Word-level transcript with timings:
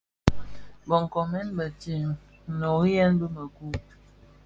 Bë 0.87 0.95
nkoomèn 1.03 1.47
bëntsem 1.57 2.07
nnoriyèn 2.49 3.11
bi 3.19 3.25
mëku. 3.35 3.67